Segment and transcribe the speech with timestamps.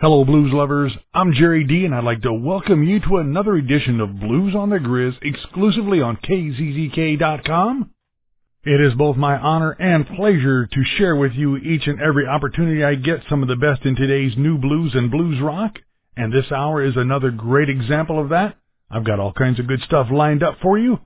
[0.00, 0.96] Hello, blues lovers.
[1.12, 4.70] I'm Jerry D, and I'd like to welcome you to another edition of Blues on
[4.70, 7.90] the Grizz exclusively on KZZK.com.
[8.64, 12.82] It is both my honor and pleasure to share with you each and every opportunity
[12.82, 15.78] I get some of the best in today's new blues and blues rock,
[16.16, 18.56] and this hour is another great example of that.
[18.90, 21.00] I've got all kinds of good stuff lined up for you,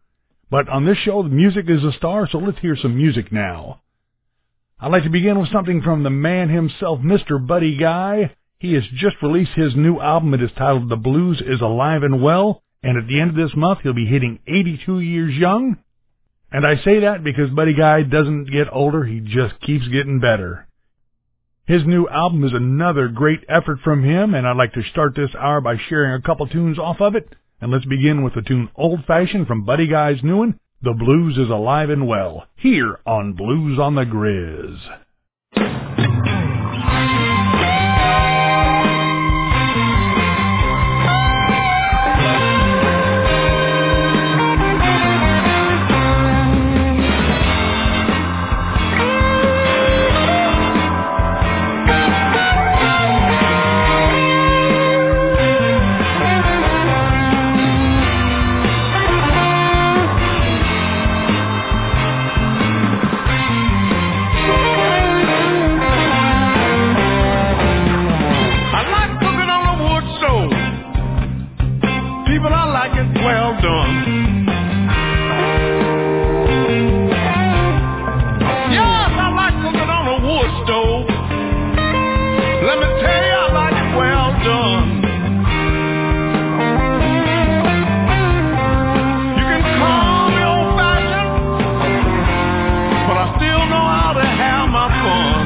[0.52, 3.80] but on this show, the music is a star, so let's hear some music now.
[4.78, 7.44] I'd like to begin with something from the man himself, Mr.
[7.44, 8.36] Buddy Guy.
[8.64, 10.32] He has just released his new album.
[10.32, 13.54] It is titled The Blues is Alive and Well, and at the end of this
[13.54, 15.76] month, he'll be hitting 82 years young.
[16.50, 20.66] And I say that because Buddy Guy doesn't get older, he just keeps getting better.
[21.66, 25.34] His new album is another great effort from him, and I'd like to start this
[25.38, 27.36] hour by sharing a couple tunes off of it.
[27.60, 31.36] And let's begin with the tune Old Fashioned from Buddy Guy's new one, The Blues
[31.36, 35.03] is Alive and Well, here on Blues on the Grizz.
[94.74, 95.43] Back when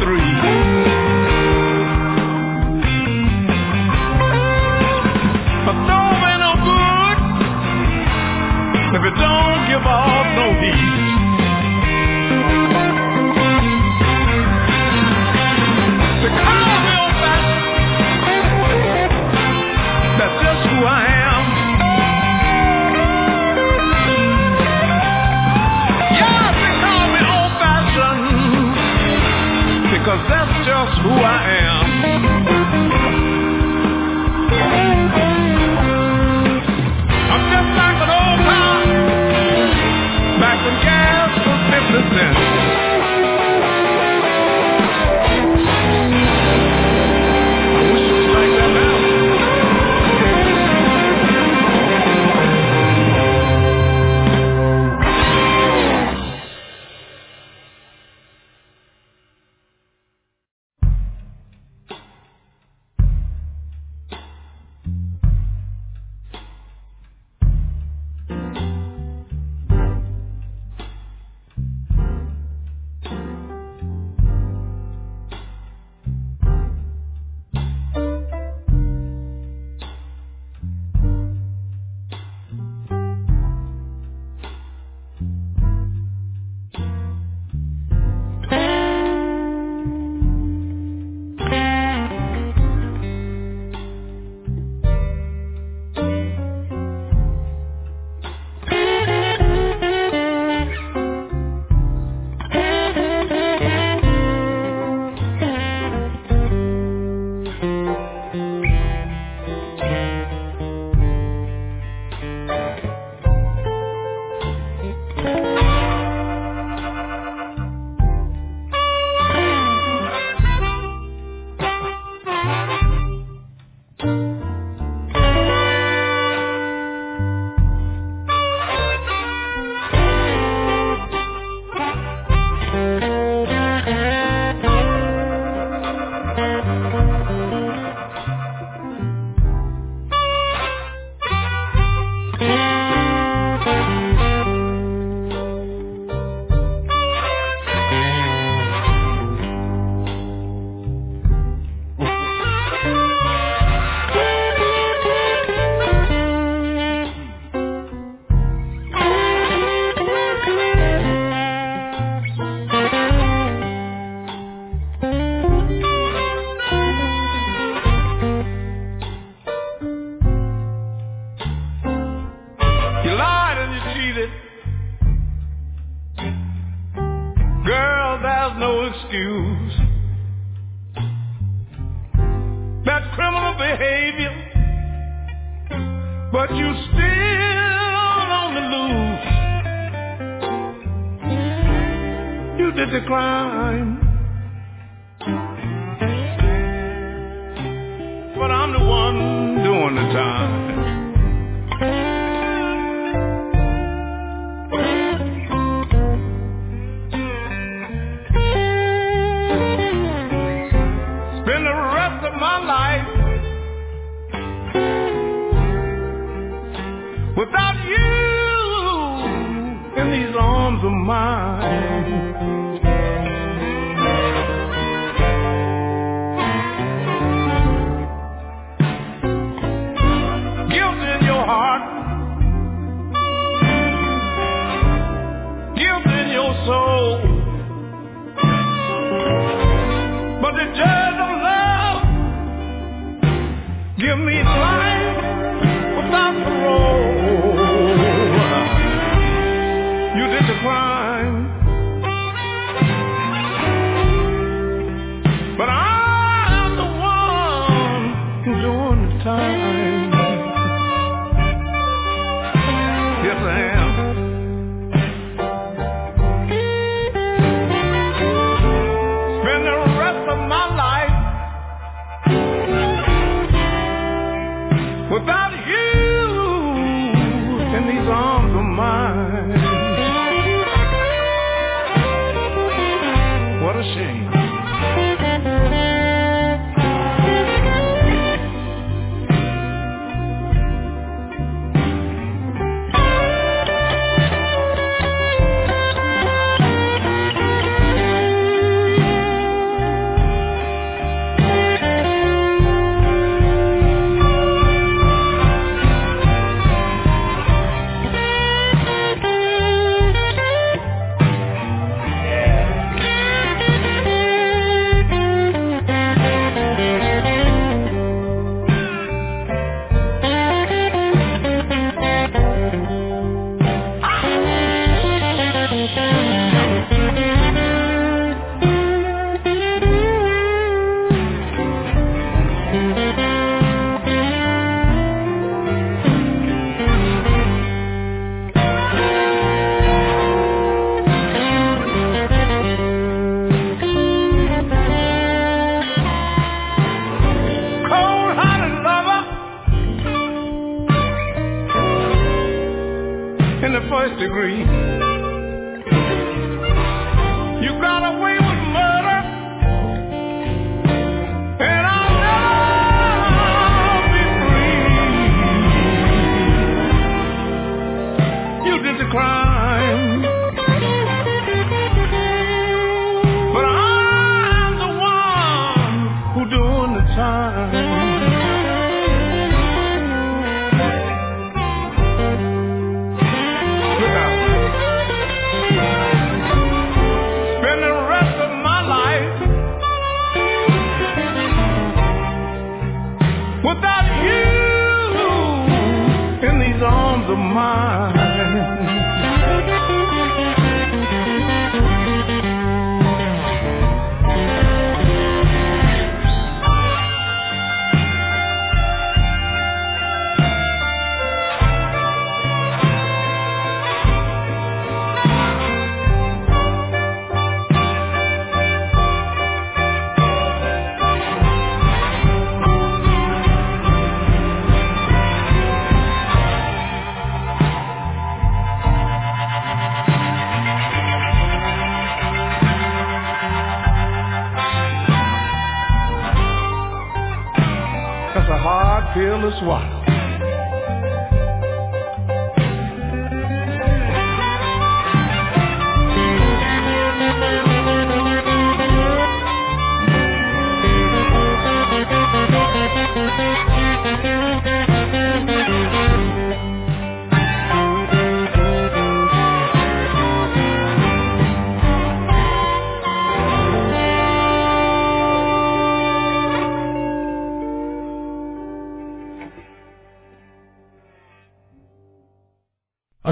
[0.00, 0.47] gas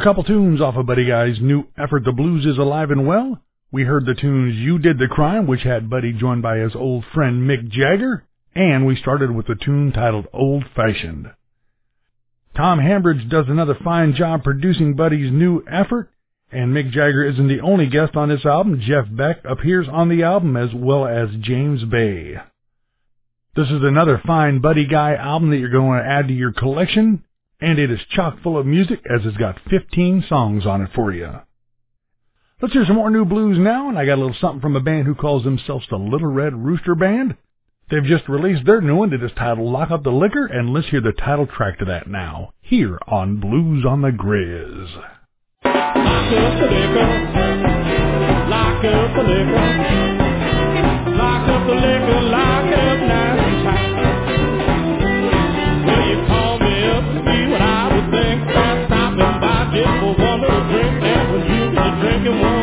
[0.06, 3.42] couple tunes off of Buddy Guy's new effort, The Blues is Alive and Well.
[3.72, 7.04] We heard the tunes You Did the Crime, which had Buddy joined by his old
[7.12, 11.32] friend Mick Jagger, and we started with the tune titled Old Fashioned.
[12.56, 16.08] Tom Hambridge does another fine job producing Buddy's new effort,
[16.52, 18.80] and Mick Jagger isn't the only guest on this album.
[18.80, 22.36] Jeff Beck appears on the album as well as James Bay.
[23.56, 27.24] This is another fine Buddy Guy album that you're going to add to your collection,
[27.60, 31.12] and it is chock full of music as it's got 15 songs on it for
[31.12, 31.30] you.
[32.60, 34.80] Let's hear some more new blues now, and I got a little something from a
[34.80, 37.36] band who calls themselves the Little Red Rooster Band.
[37.90, 40.88] They've just released their new one that is titled Lock Up the Liquor, and let's
[40.88, 44.88] hear the title track to that now, here on Blues on the Grizz.
[45.64, 47.08] Lock up the liquor.
[48.48, 49.66] Lock up the liquor.
[51.14, 52.20] Lock up the liquor.
[52.22, 53.35] Lock up nice
[62.32, 62.55] get to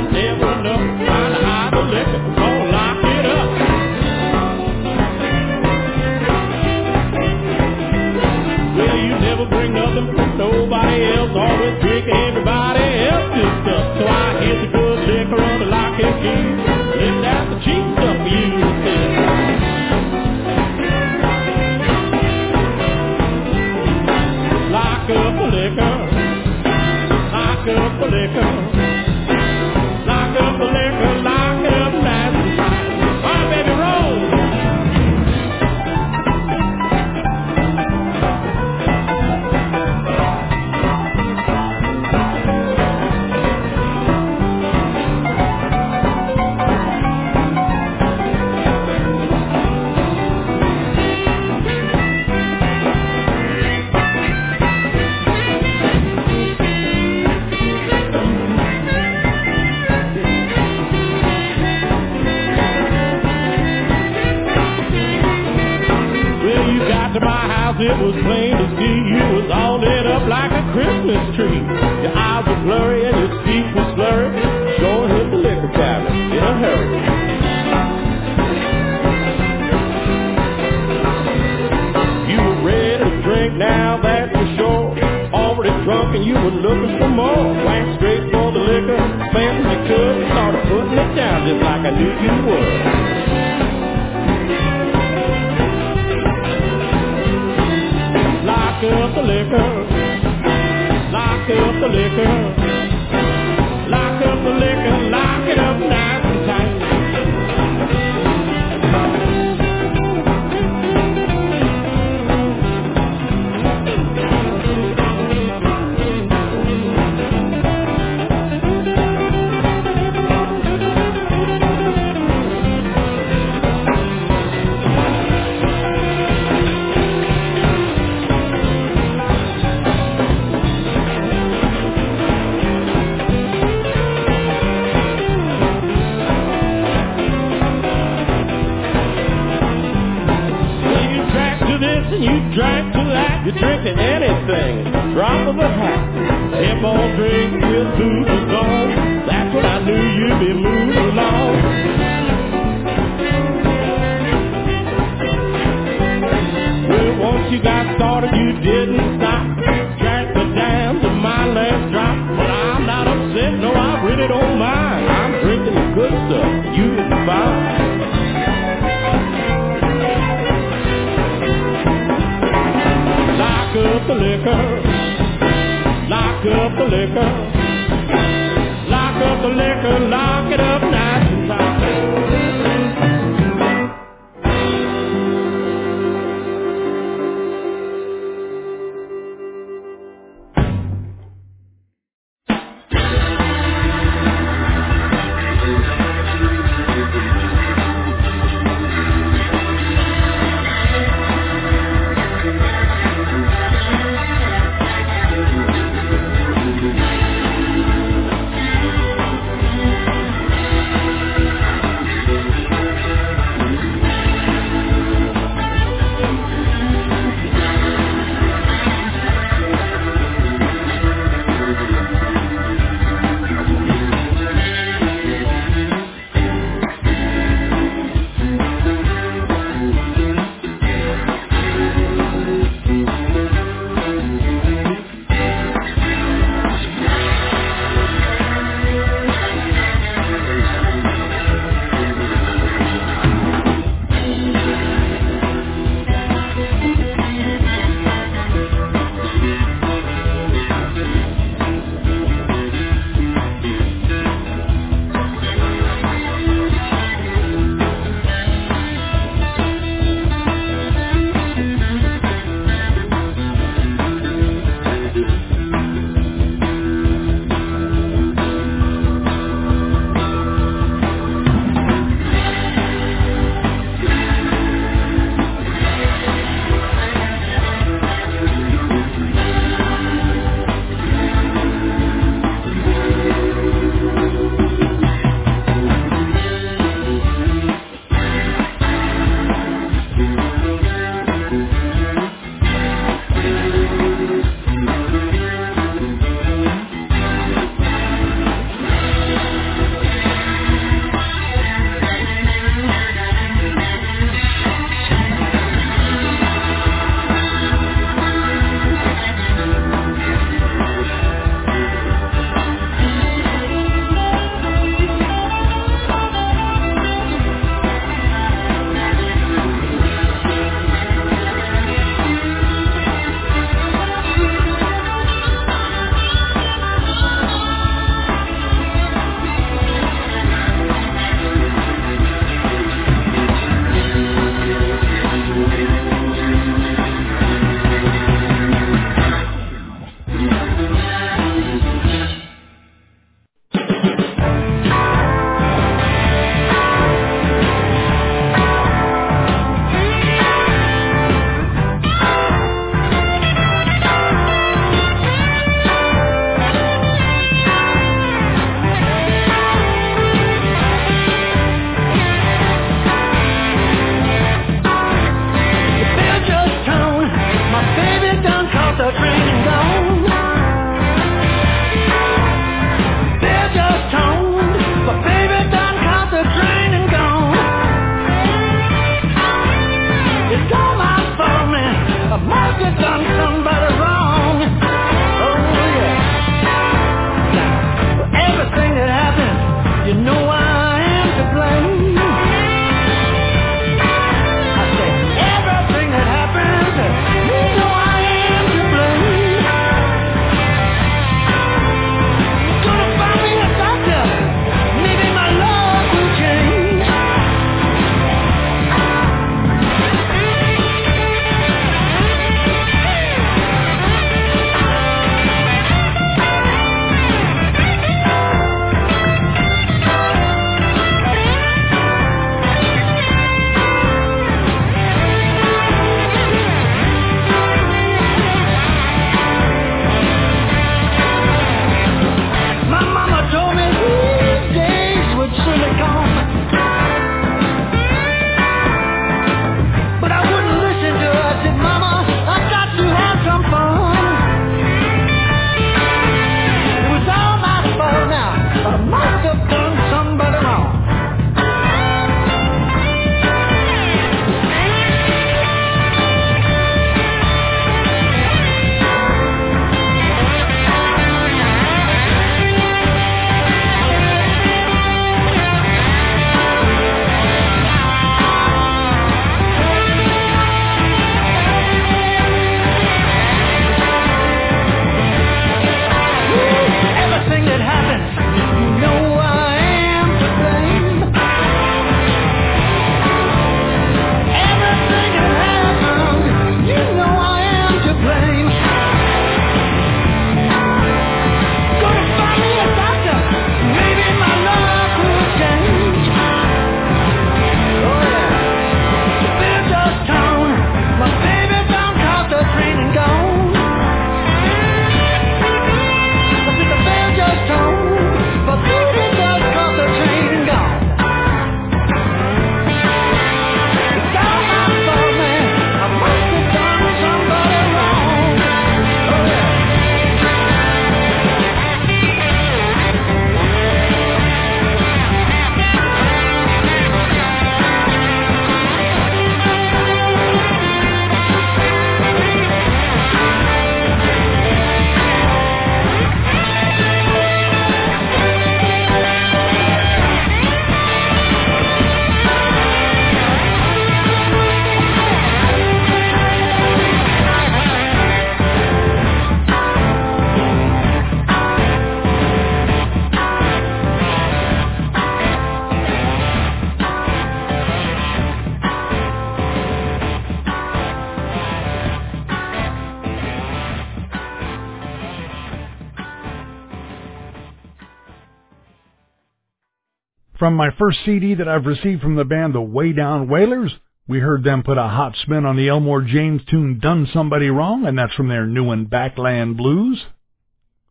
[570.75, 573.93] My first CD that I've received from the band The Way Down Whalers,
[574.27, 578.07] we heard them put a hot spin on the Elmore James tune Done Somebody Wrong,
[578.07, 580.23] and that's from their new one Backland Blues.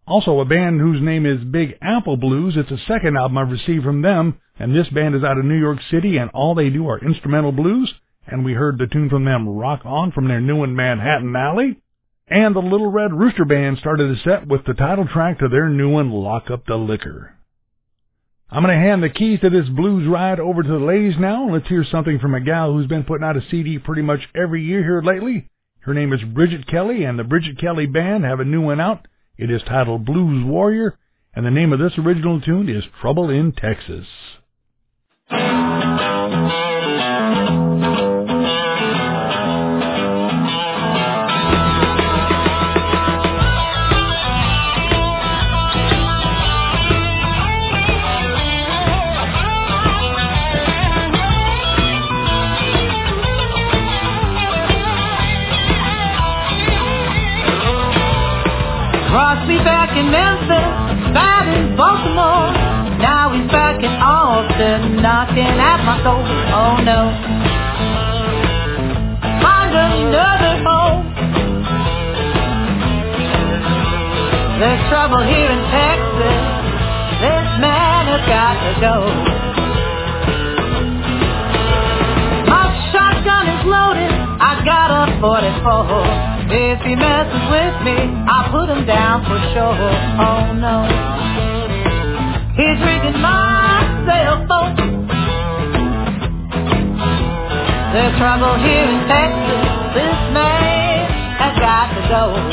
[0.04, 2.54] Also a band whose name is Big Apple Blues.
[2.56, 5.58] It's the second album I've received from them, and this band is out of New
[5.58, 7.92] York City, and all they do are instrumental blues.
[8.26, 11.80] And we heard the tune from them, Rock On, from their new one Manhattan Alley.
[12.26, 15.68] And the Little Red Rooster Band started the set with the title track to their
[15.68, 17.36] new one, Lock Up the Liquor.
[18.54, 21.48] I'm going to hand the keys to this blues ride over to the ladies now.
[21.48, 24.62] Let's hear something from a gal who's been putting out a CD pretty much every
[24.62, 25.48] year here lately.
[25.80, 29.08] Her name is Bridget Kelly, and the Bridget Kelly Band have a new one out.
[29.38, 30.98] It is titled Blues Warrior,
[31.34, 34.06] and the name of this original tune is Trouble in Texas.
[66.02, 66.18] Door.
[66.18, 67.00] Oh no.
[69.38, 71.06] Find another home.
[74.58, 76.42] There's trouble here in Texas.
[77.22, 78.96] This man has got to go.
[82.50, 84.12] My shotgun is loaded.
[84.42, 86.42] I got a 44.
[86.50, 89.90] If he messes with me, I'll put him down for sure.
[90.18, 90.82] Oh no.
[92.58, 93.61] He's rigging my
[97.92, 99.68] There's trouble here in Texas.
[99.92, 102.51] This man has got to go.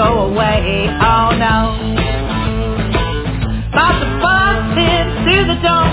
[0.00, 0.88] Go away.
[0.88, 1.76] Oh no.
[3.68, 4.64] About to bust
[5.24, 5.88] through the door.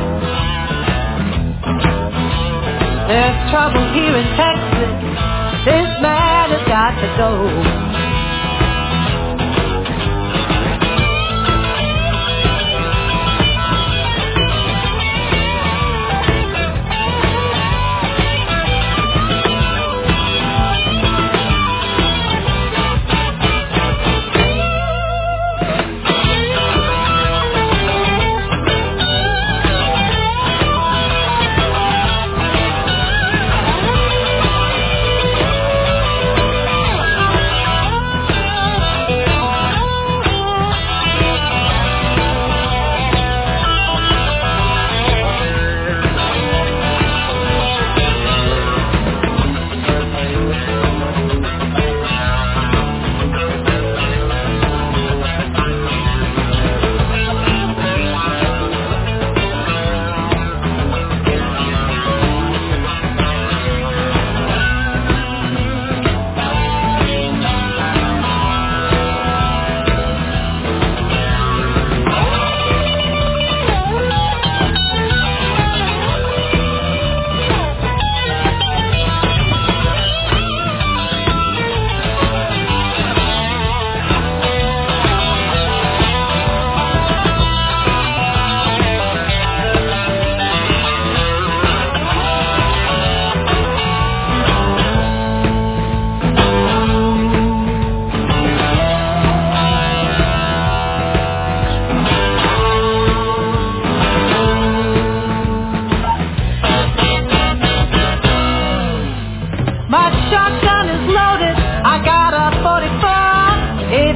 [3.10, 4.92] There's trouble here in Texas.
[5.66, 7.87] This man has got to go.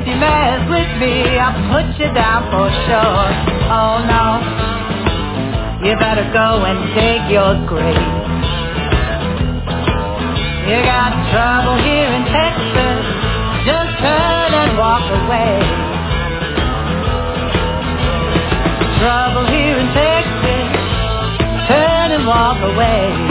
[0.01, 3.27] If you mess with me, I'll put you down for sure.
[3.69, 4.41] Oh no.
[5.85, 8.01] You better go and dig your grave.
[10.65, 13.05] You got trouble here in Texas.
[13.69, 15.61] Just turn and walk away.
[19.05, 20.65] Trouble here in Texas.
[21.69, 23.30] Turn and walk away.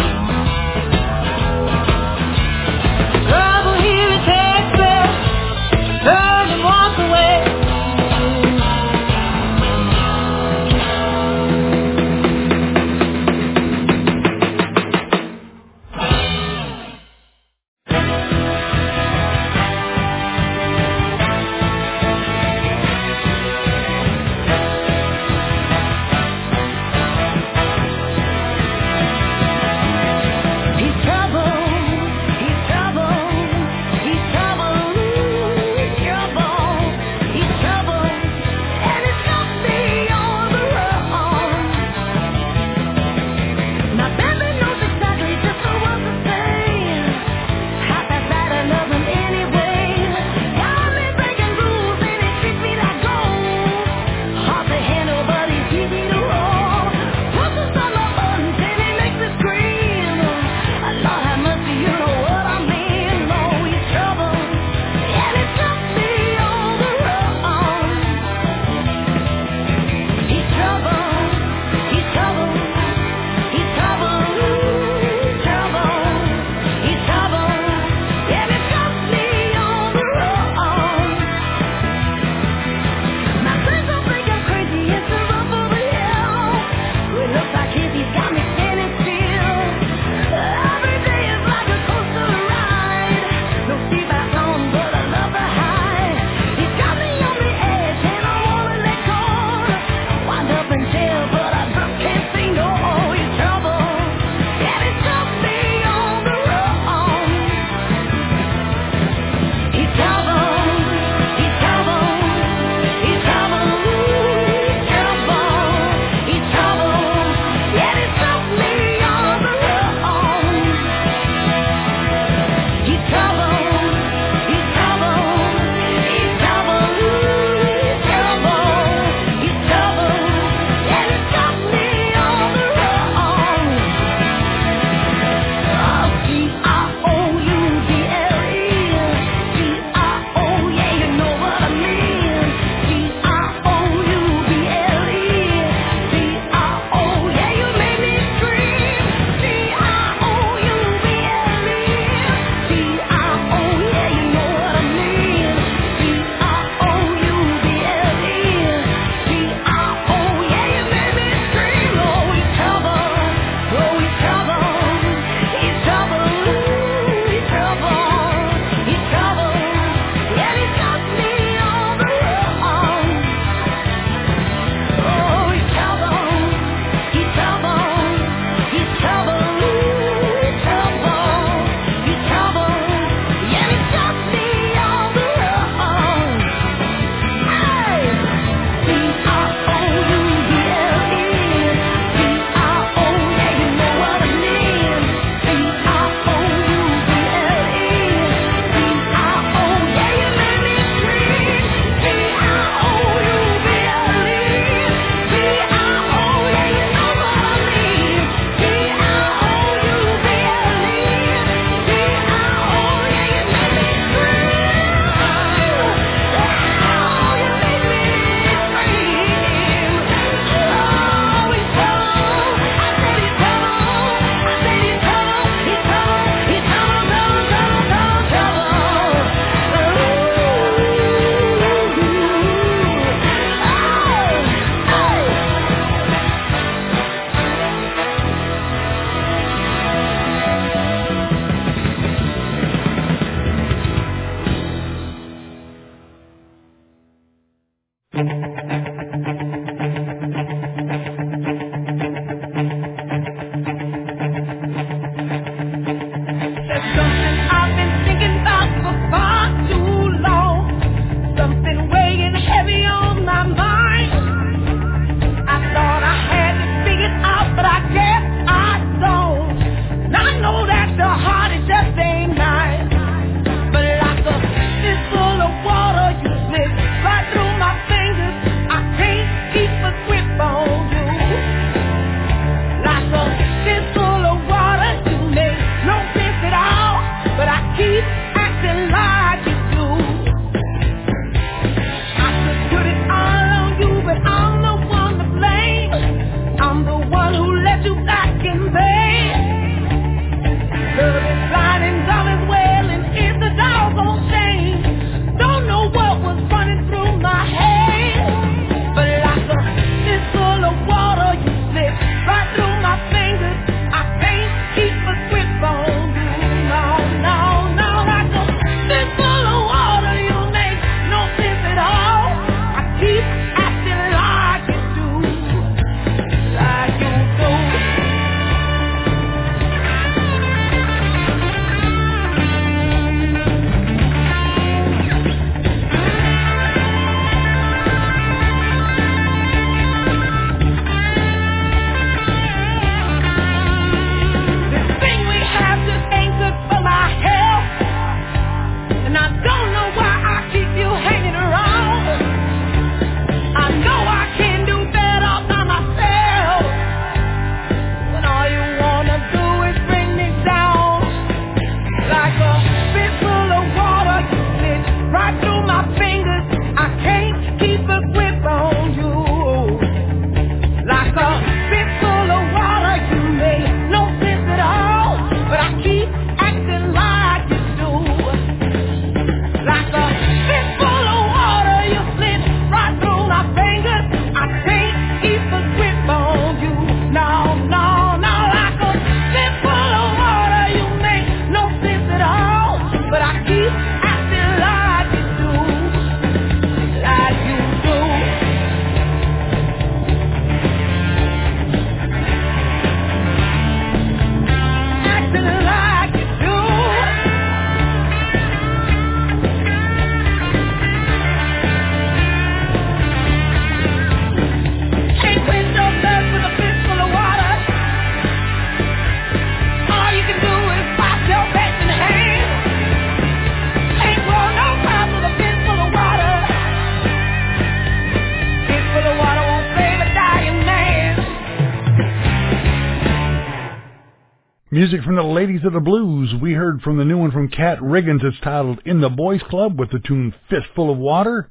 [434.73, 436.33] Music from the Ladies of the Blues.
[436.41, 438.23] We heard from the new one from Cat Riggins.
[438.23, 441.51] It's titled In the Boys Club with the tune Fistful of Water.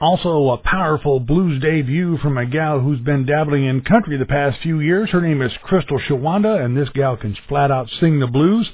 [0.00, 4.62] Also a powerful blues debut from a gal who's been dabbling in country the past
[4.62, 5.10] few years.
[5.10, 8.66] Her name is Crystal Shawanda and this gal can flat out sing the blues.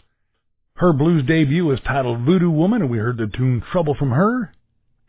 [0.76, 4.54] Her blues debut is titled Voodoo Woman and we heard the tune Trouble from her.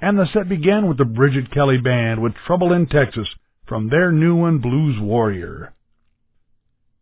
[0.02, 3.28] And the set began with the Bridget Kelly Band with Trouble in Texas
[3.68, 5.72] from their new one Blues Warrior.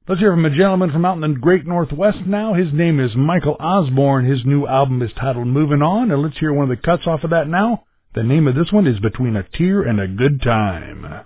[0.07, 2.53] Let's hear from a gentleman from out in the great Northwest now.
[2.53, 4.23] His name is Michael Osborne.
[4.23, 7.25] His new album is titled Moving On, and let's hear one of the cuts off
[7.25, 7.83] of that now.
[8.15, 11.25] The name of this one is Between a Tear and a Good Time.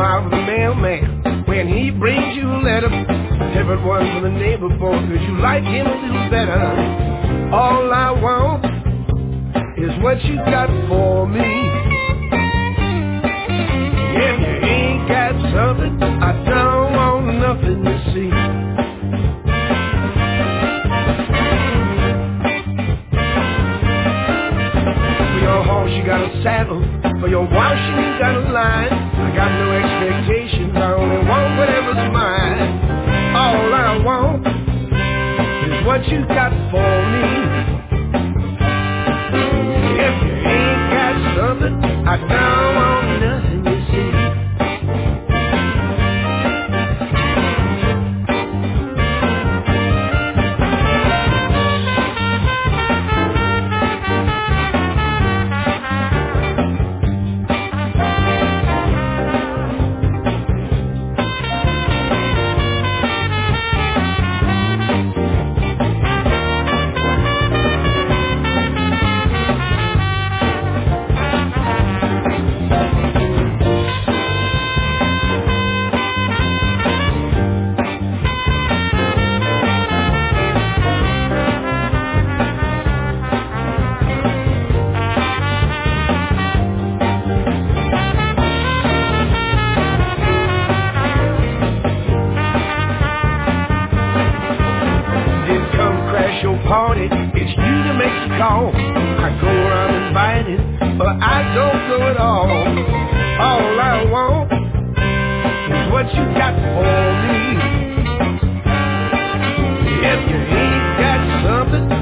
[0.00, 1.44] by the mailman.
[1.46, 2.88] When he brings you a letter,
[3.54, 7.52] everyone from the neighbor boy, cause you like him a little better.
[7.52, 8.64] All I want
[9.76, 11.44] is what you got for me.
[14.16, 18.30] If you ain't got something, I don't want nothing to see.
[25.28, 26.80] For your horse, you got a saddle.
[27.20, 29.09] For your wife, you got a line.
[29.36, 32.60] Got no expectations, I only want whatever's mine.
[33.36, 34.46] All I want
[35.48, 37.76] is what you got for me.
[39.82, 41.76] If you ain't got something,
[42.08, 43.09] I don't want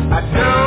[0.07, 0.58] I don't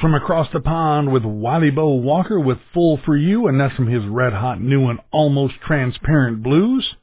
[0.00, 3.86] from across the pond with Wily Bo Walker with Full for You, and that's from
[3.86, 6.94] his red hot new and almost transparent blues.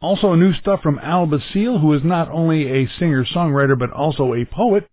[0.00, 4.44] Also new stuff from Al Basile, who is not only a singer-songwriter but also a
[4.44, 4.88] poet.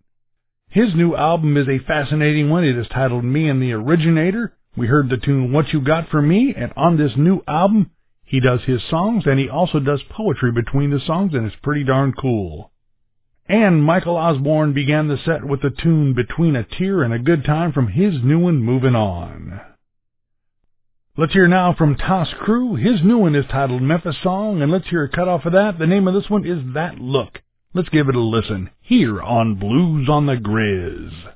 [0.68, 2.64] His new album is a fascinating one.
[2.64, 4.56] It is titled Me and the Originator.
[4.76, 7.90] We heard the tune What You Got For Me, and on this new album,
[8.24, 11.84] he does his songs and he also does poetry between the songs, and it's pretty
[11.84, 12.72] darn cool.
[13.48, 17.44] And Michael Osborne began the set with the tune Between a Tear and a Good
[17.44, 19.60] Time from his new one, Moving On.
[21.16, 22.74] Let's hear now from Tas Cru.
[22.74, 25.78] His new one is titled Memphis Song, and let's hear a cut off of that.
[25.78, 27.40] The name of this one is That Look.
[27.72, 31.35] Let's give it a listen here on Blues on the Grizz.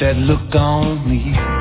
[0.00, 1.55] That look on me.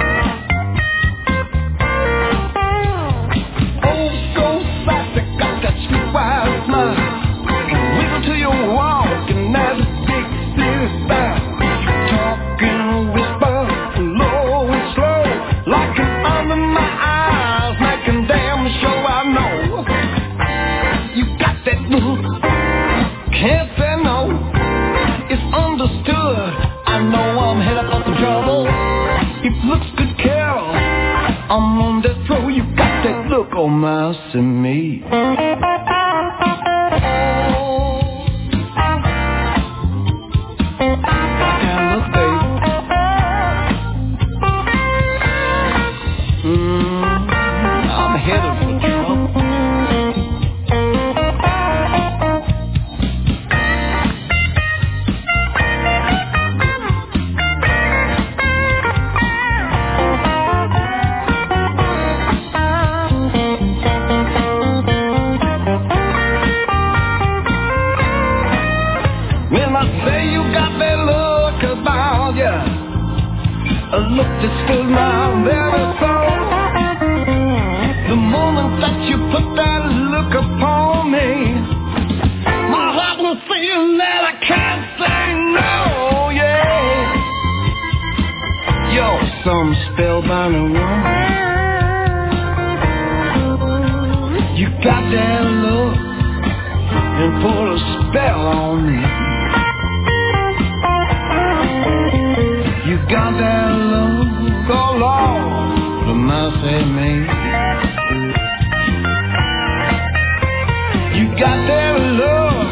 [111.39, 112.67] Got that look,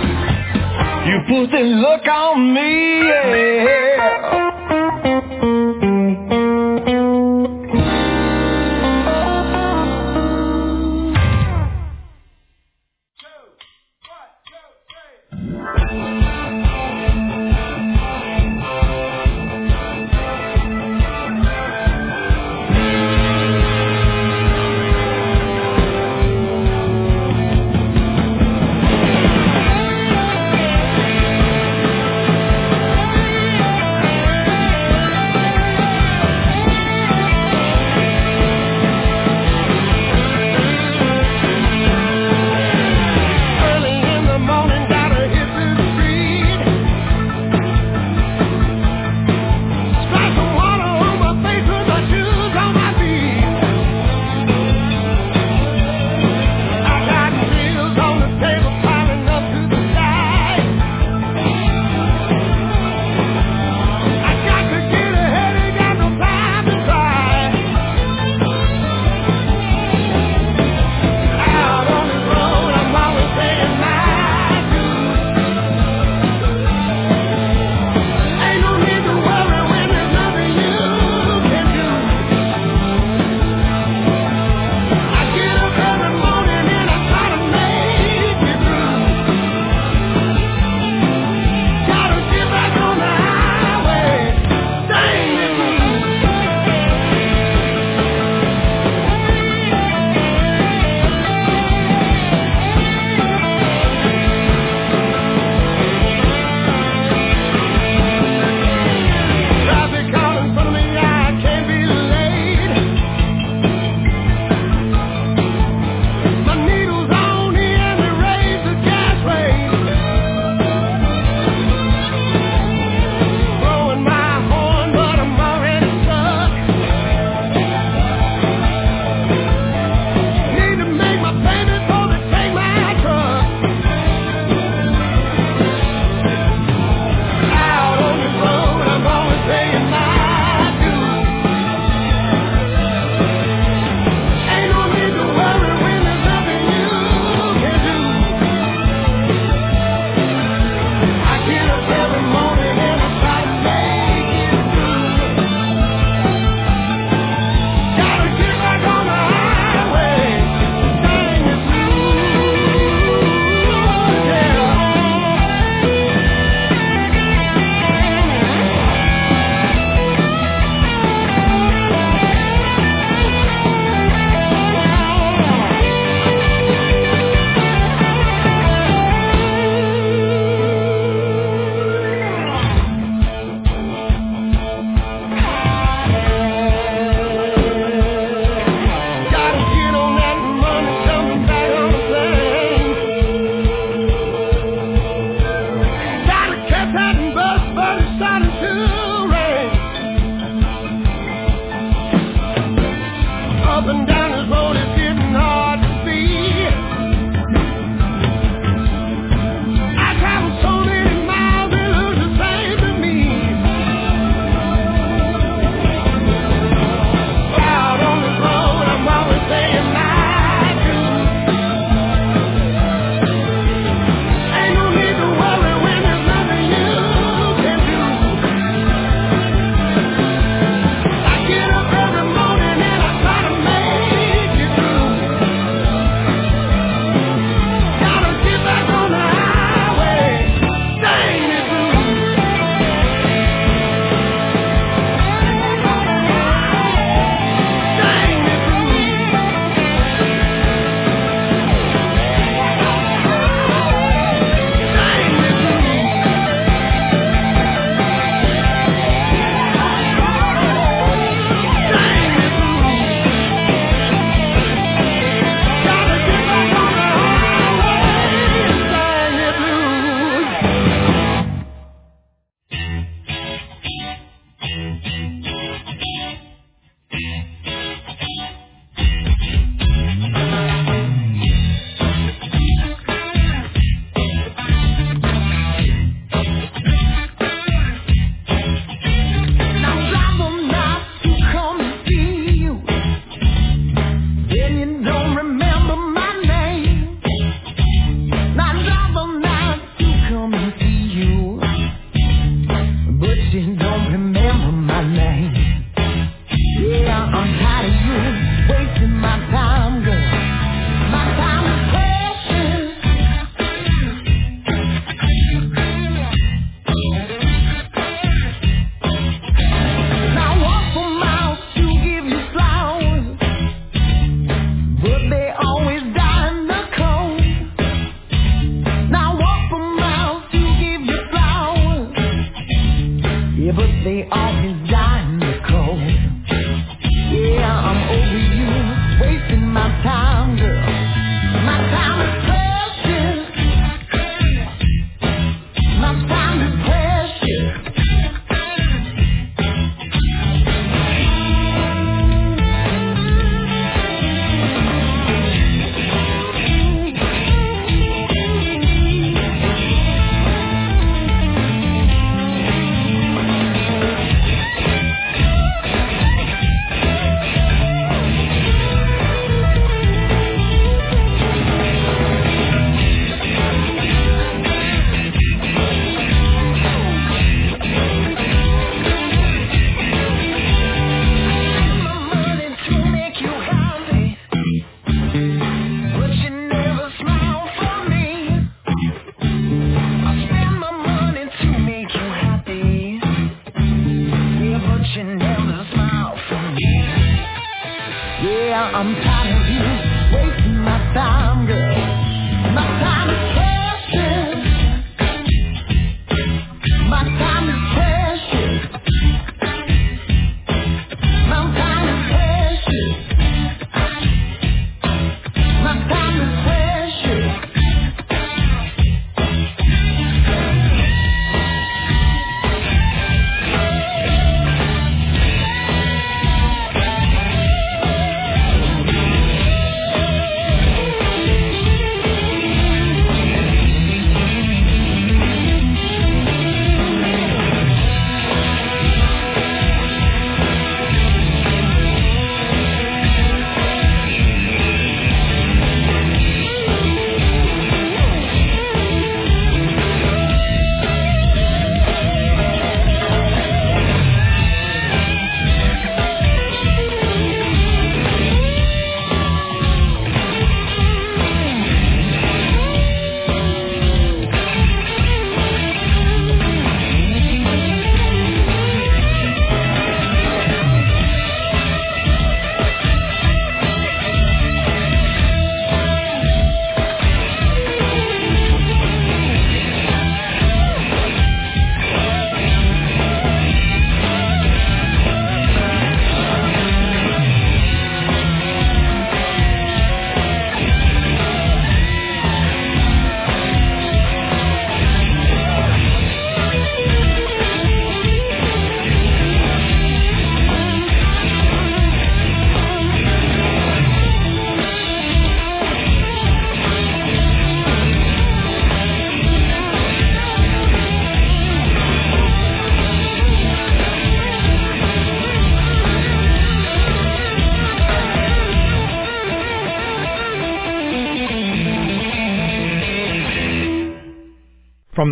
[1.08, 4.43] you put that look on me, yeah.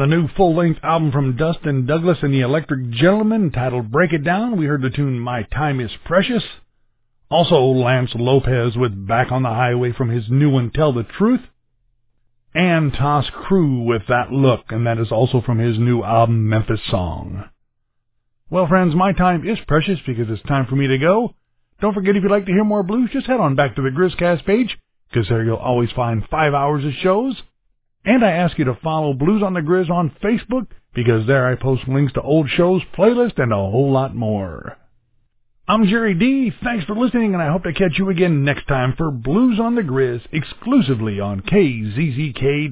[0.01, 4.57] The new full-length album from Dustin Douglas and the Electric Gentlemen titled Break It Down,
[4.57, 6.41] we heard the tune My Time Is Precious.
[7.29, 11.41] Also Lance Lopez with Back on the Highway from his new one Tell the Truth.
[12.55, 16.81] And Tas Cru with That Look, and that is also from his new album Memphis
[16.89, 17.47] Song.
[18.49, 21.35] Well friends, my time is precious because it's time for me to go.
[21.79, 23.89] Don't forget if you'd like to hear more blues, just head on back to the
[23.89, 24.75] Grizcast page,
[25.11, 27.39] because there you'll always find five hours of shows
[28.05, 31.55] and I ask you to follow Blues on the Grizz on Facebook because there I
[31.55, 34.77] post links to old shows, playlists, and a whole lot more.
[35.67, 36.51] I'm Jerry D.
[36.63, 39.75] Thanks for listening, and I hope to catch you again next time for Blues on
[39.75, 42.71] the Grizz exclusively on KZZK.com.